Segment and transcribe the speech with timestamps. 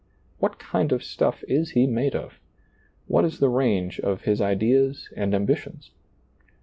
[0.39, 2.39] What kind of stuff is he made of?
[3.05, 5.91] What is the range of his ideas and ambitions